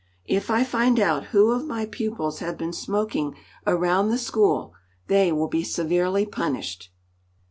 [0.25, 3.35] If I find out who of my pupils have been smoking
[3.67, 4.73] around the school
[5.05, 6.89] they will be severely punished."